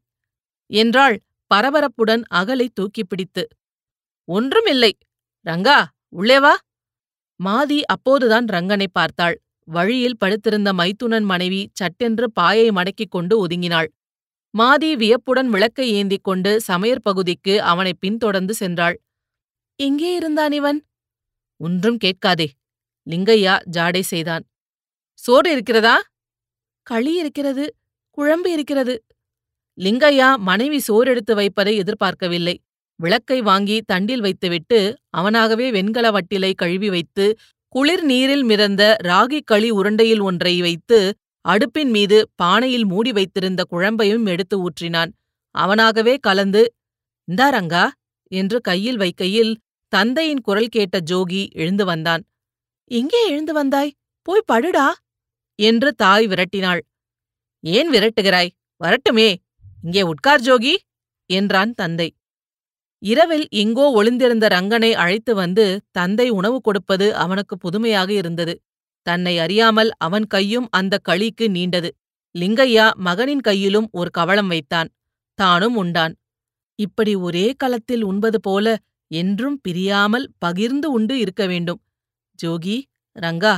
என்றாள் 0.70 1.16
பரபரப்புடன் 1.52 2.24
அகலை 2.34 2.68
தூக்கிப் 2.74 3.10
பிடித்து. 3.10 3.44
ஒன்றுமில்லை! 4.28 4.92
ரங்கா 5.46 5.78
உள்ளே 6.14 6.40
வா! 6.40 6.54
மாதி 7.40 7.80
அப்போதுதான் 7.88 8.48
ரங்கனை 8.48 8.88
பார்த்தாள். 8.92 9.38
வழியில் 9.68 10.20
படுத்திருந்த 10.20 10.74
மைத்துனன் 10.74 11.26
மனைவி 11.26 11.62
சட்டென்று 11.74 12.32
பாயை 12.32 12.68
மடக்கிக் 12.72 13.10
கொண்டு 13.10 13.48
ஒதுங்கினாள். 13.48 13.90
மாதி 14.58 14.96
வியப்புடன் 14.96 15.50
விளக்கை 15.50 15.92
ஏந்திக் 15.92 16.24
கொண்டு 16.24 16.62
சமையற் 16.68 17.02
பகுதிக்கு 17.02 17.62
அவனை 17.62 17.94
பின்தொடர்ந்து 18.00 18.54
சென்றாள். 18.60 18.96
எங்கே 19.80 20.16
இருந்தான் 20.16 20.52
இவன்? 20.52 20.80
ஒன்றும் 21.58 21.98
கேட்காதே. 21.98 22.48
லிங்கையா? 23.10 23.56
ஜாடை 23.72 24.00
செய்தான். 24.02 24.44
சோறு 25.14 25.52
இருக்கிறதா? 25.52 26.02
களி 26.88 27.14
இருக்கிறது. 27.14 27.66
குழம்பு 28.12 28.52
இருக்கிறது. 28.52 29.04
லிங்கையா 29.78 30.38
மனைவி 30.38 30.82
சோறெடுத்து 30.88 31.34
வைப்பதை 31.34 31.76
எதிர்பார்க்கவில்லை. 31.78 32.56
விளக்கை 33.00 33.42
வாங்கி 33.42 33.82
தண்டில் 33.82 34.22
வைத்துவிட்டு 34.22 34.80
அவனாகவே 35.18 35.72
வெண்கல 35.72 36.12
வட்டிலை 36.12 36.54
கழுவி 36.56 36.90
வைத்து 36.90 37.38
குளிர் 37.68 38.04
நீரில் 38.04 38.44
மிதந்த 38.44 38.98
ராகி 39.04 39.40
களி 39.44 39.72
உருண்டையில் 39.72 40.22
ஒன்றை 40.22 40.62
வைத்து 40.62 41.00
அடுப்பின் 41.46 41.92
மீது 41.92 42.18
பானையில் 42.36 42.86
மூடி 42.86 43.12
வைத்திருந்த 43.12 43.62
குழம்பையும் 43.72 44.26
எடுத்து 44.26 44.56
ஊற்றினான். 44.68 45.12
அவனாகவே 45.56 46.14
கலந்து 46.20 46.62
இந்தாரங்கா 47.28 47.86
என்று 48.32 48.62
கையில் 48.62 48.98
வைக்கையில் 48.98 49.54
தந்தையின் 49.94 50.42
குரல் 50.42 50.68
கேட்ட 50.68 51.00
ஜோகி 51.12 51.42
எழுந்து 51.54 51.86
வந்தான். 51.86 52.24
எங்கே 52.92 53.22
எழுந்து 53.30 53.54
வந்தாய்? 53.54 53.92
போய் 54.28 54.50
படுடா 54.52 54.88
என்று 55.60 55.90
தாய் 55.94 56.28
விரட்டினாள். 56.28 56.82
ஏன் 57.64 57.90
விரட்டுகிறாய்? 57.90 58.52
வரட்டுமே. 58.82 59.30
இங்கே 59.84 60.02
உட்கார் 60.02 60.42
ஜோகி 60.42 60.74
என்றான் 61.30 61.74
தந்தை. 61.74 62.10
இரவில் 63.04 63.46
எங்கோ 63.54 63.86
ஒளிந்திருந்த 63.92 64.46
ரங்கனை 64.48 64.92
அழைத்து 64.94 65.32
வந்து 65.36 65.66
தந்தை 65.92 66.30
உணவு 66.30 66.62
கொடுப்பது 66.62 67.08
அவனுக்கு 67.16 67.58
புதுமையாக 67.58 68.10
இருந்தது. 68.14 68.54
தன்னை 69.04 69.40
அறியாமல் 69.40 69.92
அவன் 69.98 70.26
கையும் 70.26 70.68
அந்த 70.72 71.00
களிக்கு 71.10 71.46
நீண்டது. 71.48 71.90
லிங்கையா 72.36 72.86
மகனின் 72.94 73.42
கையிலும் 73.42 73.88
ஒரு 73.92 74.10
கவளம் 74.10 74.48
வைத்தான். 74.48 74.90
தானும் 75.40 75.76
உண்டான். 75.76 76.14
இப்படி 76.80 77.16
ஒரே 77.16 77.54
களத்தில் 77.58 78.04
உண்பது 78.04 78.40
போல 78.40 78.68
என்றும் 79.12 79.58
பிரியாமல் 79.62 80.26
பகிர்ந்து 80.38 80.92
உண்டு 80.92 81.20
இருக்க 81.20 81.46
வேண்டும். 81.48 81.82
ஜோகி 82.44 82.78
ரங்கா 83.20 83.58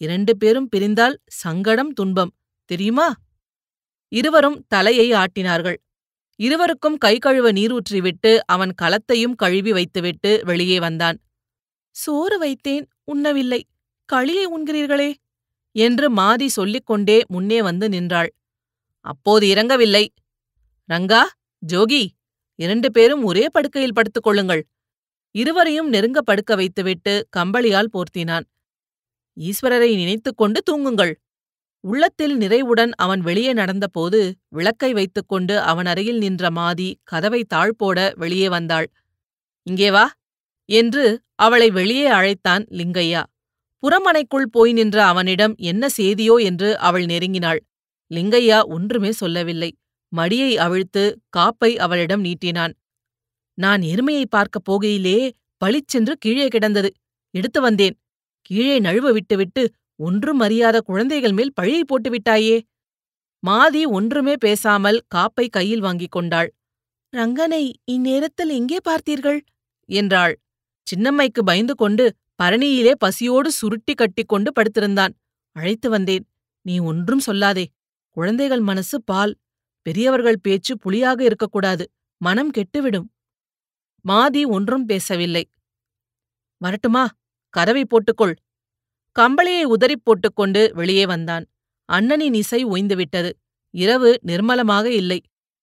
இரண்டு 0.00 0.36
பேரும் 0.36 0.68
பிரிந்தால் 0.68 1.16
சங்கடம் 1.26 1.92
துன்பம். 1.92 2.32
தெரியுமா? 2.70 3.08
இருவரும் 4.12 4.58
தலையை 4.68 5.12
ஆட்டினார்கள். 5.12 5.78
இருவருக்கும் 6.40 6.96
கை 6.96 7.18
கழுவ 7.18 7.52
நீரூற்றிவிட்டு 7.52 8.32
அவன் 8.46 8.72
களத்தையும் 8.82 9.36
கழுவி 9.36 9.72
வைத்துவிட்டு 9.72 10.40
வெளியே 10.44 10.78
வந்தான். 10.80 11.18
சோறு 11.96 12.36
வைத்தேன் 12.38 12.86
உண்ணவில்லை. 13.04 13.60
களியை 14.12 14.44
உண்கிறீர்களே? 14.46 15.14
என்று 15.72 16.14
மாதி 16.14 16.46
சொல்லிக் 16.46 16.86
கொண்டே 16.86 17.22
முன்னே 17.28 17.62
வந்து 17.62 17.88
நின்றாள். 17.88 18.34
அப்போது 19.00 19.46
இறங்கவில்லை. 19.46 20.08
ரங்கா 20.92 21.22
ஜோகி 21.66 22.06
இரண்டு 22.54 22.90
பேரும் 22.90 23.22
ஒரே 23.24 23.46
படுக்கையில் 23.50 23.92
படுத்துக் 23.92 24.22
கொள்ளுங்கள். 24.22 24.66
இருவரையும் 25.30 25.88
நெருங்க 25.88 26.22
படுக்க 26.22 26.54
வைத்துவிட்டு 26.54 27.28
கம்பளியால் 27.36 27.90
போர்த்தினான். 27.92 28.46
ஈஸ்வரரை 29.40 29.94
நினைத்துக் 29.94 30.36
கொண்டு 30.36 30.60
தூங்குங்கள். 30.70 31.14
உள்ளத்தில் 31.80 32.36
நிறைவுடன் 32.36 32.92
அவன் 32.94 33.20
வெளியே 33.20 33.52
நடந்தபோது 33.52 34.32
விளக்கை 34.48 34.92
வைத்துக்கொண்டு 34.92 35.60
அவன் 35.60 35.86
அருகில் 35.86 36.18
நின்ற 36.18 36.48
மாதி 36.48 36.94
கதவை 37.02 37.46
தாழ்போட 37.54 38.16
வெளியே 38.16 38.48
வந்தாள். 38.48 38.92
இங்கே 39.62 39.90
வா 39.90 40.10
என்று 40.64 41.22
அவளை 41.34 41.70
வெளியே 41.70 42.06
அழைத்தான் 42.06 42.64
லிங்கையா. 42.70 43.22
புறமனைக்குள் 43.82 44.52
போய் 44.52 44.72
நின்ற 44.72 44.98
அவனிடம் 45.04 45.54
என்ன 45.62 45.88
செய்தியோ 45.96 46.36
என்று 46.42 46.78
அவள் 46.78 47.06
நெருங்கினாள். 47.06 47.60
லிங்கையா 48.10 48.58
ஒன்றுமே 48.66 49.10
சொல்லவில்லை. 49.12 49.70
மடியை 50.12 50.52
அவிழ்த்து 50.56 51.02
காப்பை 51.28 51.70
அவளிடம் 51.76 52.24
நீட்டினான். 52.24 52.74
நான் 53.58 53.82
எருமையை 53.82 54.24
பார்க்கப் 54.28 54.66
போகையிலே 54.70 55.18
பளிச்சென்று 55.56 56.14
கீழே 56.18 56.48
கிடந்தது. 56.48 56.90
எடுத்து 57.34 57.60
வந்தேன். 57.60 57.96
கீழே 58.42 58.76
நழுவ 58.80 59.12
விட்டுவிட்டு 59.12 59.62
ஒன்றும் 60.00 60.40
அறியாத 60.40 60.76
குழந்தைகள் 60.80 61.32
மேல் 61.32 61.52
பழியை 61.54 61.82
போட்டுவிட்டாயே 61.82 62.56
மாதி 63.42 63.82
ஒன்றுமே 63.88 64.34
பேசாமல் 64.36 64.98
காப்பை 65.14 65.46
கையில் 65.48 65.80
வாங்கிக் 65.80 66.10
கொண்டாள். 66.10 66.48
ரங்கனை 67.12 67.62
இந்நேரத்தில் 67.92 68.52
எங்கே 68.52 68.78
பார்த்தீர்கள்? 68.88 69.40
என்றாள். 69.88 70.34
சின்னம்மைக்கு 70.86 71.40
பயந்து 71.44 71.74
கொண்டு 71.74 72.04
பரணியிலே 72.42 72.92
பசியோடு 72.98 73.50
சுருட்டி 73.50 73.94
கட்டிக்கொண்டு 73.94 74.52
படுத்திருந்தான். 74.52 75.12
அழைத்து 75.52 75.90
வந்தேன் 75.90 76.26
நீ 76.62 76.78
ஒன்றும் 76.78 77.20
சொல்லாதே. 77.26 77.64
குழந்தைகள் 78.10 78.60
மனசு 78.60 79.02
பால். 79.02 79.36
பெரியவர்கள் 79.82 80.40
பேச்சு 80.42 80.78
புலியாக 80.78 81.24
இருக்கக்கூடாது. 81.24 81.90
மனம் 82.16 82.50
கெட்டுவிடும். 82.50 83.08
மாதி 84.08 84.46
ஒன்றும் 84.46 84.84
பேசவில்லை. 84.84 85.50
வரட்டுமா? 86.56 87.08
கதவை 87.48 87.84
போட்டுக்கொள். 87.84 88.34
கம்பளியை 89.20 89.62
உதறிப் 89.62 90.04
போட்டுக்கொண்டு 90.04 90.70
வெளியே 90.74 91.06
வந்தான். 91.06 91.44
அண்ணனின் 91.92 92.34
இசை 92.34 92.64
ஓய்ந்துவிட்டது. 92.66 93.30
இரவு 93.70 94.18
நிர்மலமாக 94.26 94.84
இல்லை. 94.84 95.20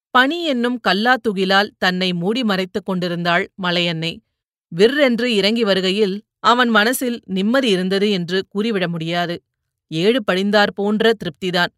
பனி 0.09 0.45
என்னும் 0.45 0.79
கல்லா 0.79 1.15
துகிலால் 1.17 1.69
தன்னை 1.77 2.13
மூடி 2.13 2.43
மறைத்துக் 2.43 2.85
கொண்டிருந்தாள் 2.85 3.51
மலையன்னை. 3.61 4.17
விற்றென்று 4.75 5.23
இறங்கி 5.23 5.63
வருகையில் 5.63 6.23
அவன் 6.43 6.69
மனசில் 6.69 7.17
நிம்மதி 7.27 7.69
இருந்தது 7.69 8.12
என்று 8.12 8.45
கூறிவிட 8.50 8.88
முடியாது. 8.88 9.35
ஏழு 9.88 10.23
படிந்தார் 10.23 10.73
போன்ற 10.75 11.13
திருப்திதான். 11.13 11.71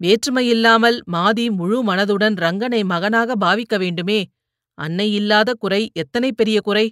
வேற்றுமையில்லாமல் 0.00 0.98
மாதி 1.12 1.50
முழு 1.50 1.78
மனதுடன் 1.84 2.36
ரங்கனை 2.36 2.84
மகனாக 2.84 3.36
பாவிக்க 3.36 3.78
வேண்டுமே? 3.78 4.20
அன்னை 4.78 5.12
இல்லாத 5.12 5.50
குறை 5.54 5.90
எத்தனை 5.92 6.32
பெரிய 6.32 6.60
குறை? 6.60 6.86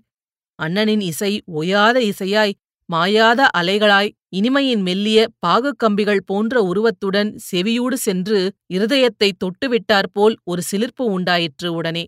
அண்ணனின் 0.59 1.01
இசை 1.01 1.33
ஒயாத 1.45 1.97
இசையாய் 2.01 2.55
மாயாத 2.89 3.41
அலைகளாய் 3.57 4.11
இனிமையின் 4.29 4.83
மெல்லிய 4.83 5.27
பாகுக்கம்பிகள் 5.47 6.23
போன்ற 6.27 6.63
உருவத்துடன் 6.63 7.31
செவியூடு 7.51 7.97
சென்று 7.99 8.39
இருதயத்தை 8.75 9.31
தொட்டுவிட்டாற்போல் 9.45 10.37
ஒரு 10.45 10.63
சிலிர்ப்பு 10.63 11.05
உண்டாயிற்று 11.05 11.69
உடனே. 11.73 12.05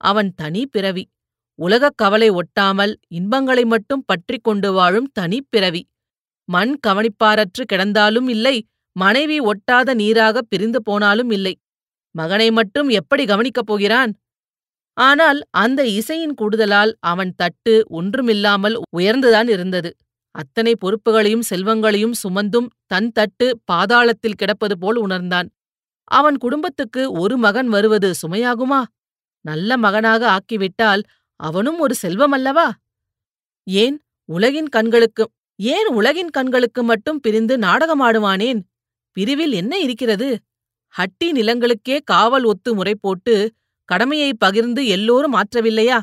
அவன் 0.00 0.30
தனி 0.34 0.66
பிறவி. 0.66 1.04
உலகக் 1.58 1.96
கவலை 1.96 2.28
ஒட்டாமல் 2.30 2.94
இன்பங்களை 3.08 3.64
மட்டும் 3.64 4.02
பற்றிக் 4.06 4.44
கொண்டு 4.44 4.72
வாழும் 4.72 5.10
தனிப்பிறவி 5.20 5.82
மண் 6.44 6.78
கவனிப்பாரற்று 6.86 7.62
கிடந்தாலும் 7.72 8.28
இல்லை 8.28 8.56
மனைவி 8.96 9.40
ஒட்டாத 9.40 9.94
நீராகப் 9.94 10.46
பிரிந்து 10.48 10.82
போனாலும் 10.82 11.30
இல்லை. 11.30 11.54
மகனை 12.14 12.50
மட்டும் 12.50 12.88
எப்படி 12.88 13.24
கவனிக்கப் 13.24 13.66
போகிறான்? 13.66 14.12
ஆனால் 14.96 15.40
அந்த 15.50 15.86
இசையின் 15.86 16.34
கூடுதலால் 16.34 16.96
அவன் 17.00 17.32
தட்டு 17.36 17.84
ஒன்றுமில்லாமல் 17.88 18.80
உயர்ந்துதான் 18.96 19.48
இருந்தது. 19.48 19.90
அத்தனை 20.34 20.72
பொறுப்புகளையும் 20.76 21.42
செல்வங்களையும் 21.50 22.16
சுமந்தும் 22.22 22.66
தன் 22.86 23.12
தட்டு 23.12 23.60
பாதாளத்தில் 23.72 24.38
கிடப்பது 24.38 24.78
போல் 24.78 24.96
உணர்ந்தான். 24.96 25.48
அவன் 26.10 26.36
குடும்பத்துக்கு 26.36 27.12
ஒரு 27.12 27.36
மகன் 27.36 27.68
வருவது 27.68 28.14
சுமையாகுமா? 28.22 28.80
நல்ல 29.44 29.76
மகனாக 29.76 30.22
ஆக்கிவிட்டால் 30.30 31.02
அவனும் 31.40 31.78
ஒரு 31.78 31.94
செல்வம் 31.94 32.30
அல்லவா? 32.30 32.66
ஏன் 33.66 33.96
உலகின் 34.28 34.68
கண்களுக்கு 34.68 35.24
ஏன் 35.58 35.86
உலகின் 35.92 36.30
கண்களுக்கு 36.30 36.82
மட்டும் 36.82 37.20
பிரிந்து 37.20 37.58
நாடகமாடுவானேன்? 37.58 38.60
பிரிவில் 39.16 39.52
என்ன 39.52 39.78
இருக்கிறது? 39.78 40.28
ஹட்டி 40.94 41.24
நிலங்களுக்கே 41.24 41.98
காவல் 42.04 42.44
ஒத்து 42.44 42.74
முறை 42.74 42.94
போட்டு 43.00 43.34
கடமையை 43.88 44.34
பகிர்ந்து 44.34 44.86
எல்லோரும் 44.86 45.34
ஆற்றவில்லையா? 45.34 45.98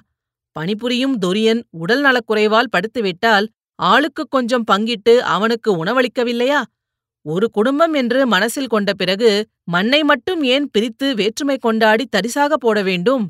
பணிபுரியும் 0.55 1.17
தொரியன் 1.25 1.61
உடல் 1.69 2.03
நலக்குறைவால் 2.03 2.71
படுத்துவிட்டால் 2.71 3.45
ஆளுக்குக் 3.83 4.29
கொஞ்சம் 4.29 4.63
பங்கிட்டு 4.71 5.17
அவனுக்கு 5.35 5.85
உணவளிக்கவில்லையா? 5.85 6.59
ஒரு 7.25 7.49
குடும்பம் 7.49 7.93
என்று 7.93 8.27
மனசில் 8.27 8.67
கொண்ட 8.67 8.93
பிறகு 8.93 9.29
மண்ணை 9.63 10.03
மட்டும் 10.03 10.43
ஏன் 10.43 10.69
பிரித்து 10.71 11.15
வேற்றுமை 11.15 11.57
கொண்டாடி 11.57 12.05
தரிசாக 12.11 12.53
போட 12.53 12.81
வேண்டும்? 12.83 13.25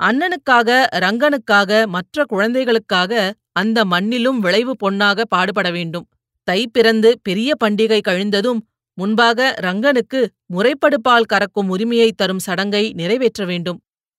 அண்ணனுக்காக 0.00 0.68
ரங்கனுக்காக 0.94 1.86
மற்ற 1.86 2.24
குழந்தைகளுக்காக 2.24 3.32
அந்த 3.52 3.84
மண்ணிலும் 3.84 4.38
விளைவு 4.38 4.76
பொன்னாக 4.76 5.24
பாடுபட 5.24 5.70
வேண்டும். 5.70 6.06
தை 6.44 6.66
பிறந்து 6.66 7.20
பெரிய 7.22 7.50
பண்டிகை 7.64 8.00
கழிந்ததும் 8.00 8.60
முன்பாக 8.94 9.54
ரங்கனுக்கு 9.60 10.20
முறைப்படுப்பால் 10.54 11.30
கறக்கும் 11.32 11.68
உரிமையை 11.68 12.12
தரும் 12.12 12.38
சடங்கை 12.38 12.92
நிறைவேற்ற 12.92 13.44
வேண்டும். 13.44 13.78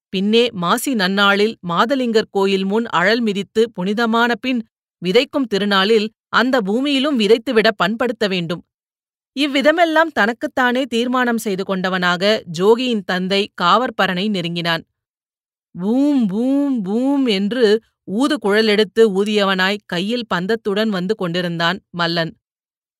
பின்னே 0.09 0.49
மாசி 0.53 0.93
நன்னாளில் 0.93 1.55
மாதலிங்கர் 1.69 2.31
கோயில் 2.31 2.65
முன் 2.65 2.85
அழல் 2.85 3.21
மிதித்து 3.21 3.71
புனிதமான 3.73 4.35
பின் 4.35 4.61
விதைக்கும் 5.01 5.49
திருநாளில் 5.53 6.07
அந்த 6.29 6.61
பூமியிலும் 6.61 7.17
விதைத்துவிட 7.21 7.67
பண்படுத்த 7.75 8.27
வேண்டும். 8.27 8.61
இவ்விதமெல்லாம் 9.35 10.11
தனக்குத்தானே 10.13 10.83
தீர்மானம் 10.85 11.37
செய்து 11.37 11.63
கொண்டவனாக 11.63 12.43
ஜோகியின் 12.59 13.05
தந்தை 13.05 13.41
காவற்பரனை 13.61 14.29
நெருங்கினான். 14.29 14.83
பூம் 15.79 16.27
பூம் 16.27 16.81
பூம் 16.81 17.25
என்று 17.25 17.81
ஊது 18.11 18.37
குழலெடுத்து 18.45 18.99
ஊதியவனாய் 18.99 19.77
கையில் 19.85 20.25
பந்தத்துடன் 20.33 20.89
வந்து 20.89 21.15
கொண்டிருந்தான் 21.15 21.81
மல்லன். 21.97 22.31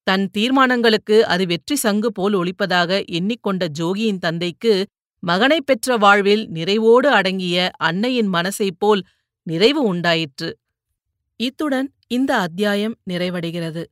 தன் 0.04 0.30
தீர்மானங்களுக்கு 0.38 1.20
அது 1.26 1.46
வெற்றி 1.46 1.76
சங்கு 1.76 2.12
போல் 2.12 2.34
ஒழிப்பதாக 2.34 3.06
எண்ணிக்கொண்ட 3.12 3.68
ஜோகியின் 3.80 4.18
தந்தைக்கு 4.18 4.88
மகனைப் 5.20 5.66
பெற்ற 5.66 5.98
வாழ்வில் 5.98 6.50
நிறைவோடு 6.50 7.08
அடங்கிய 7.10 7.72
அன்னையின் 7.78 8.34
மனசைப் 8.34 8.78
போல் 8.78 9.04
நிறைவு 9.44 9.84
உண்டாயிற்று. 9.84 10.58
இத்துடன் 11.36 11.94
இந்த 12.08 12.38
அத்தியாயம் 12.38 12.96
நிறைவடைகிறது. 13.10 13.84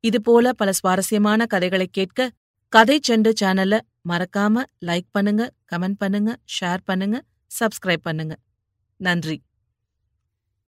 இதுபோல 0.00 0.52
பல 0.52 0.72
சுவாரஸ்யமான 0.72 1.46
கதைகளைக் 1.46 1.92
கேட்க 1.92 2.30
கதை 2.68 3.00
செண்டு 3.08 3.32
சேனலை 3.40 3.80
மறக்காம 4.08 4.62
லைக் 4.86 5.08
பண்ணுங்க 5.10 5.52
கமெண்ட் 5.72 5.96
பண்ணுங்க 5.98 6.36
ஷேர் 6.60 6.82
பண்ணுங்க. 6.84 7.22
சப்ஸ்கிரைப் 7.50 8.04
பண்ணுங்க. 8.04 8.34
நன்றி. 9.00 9.36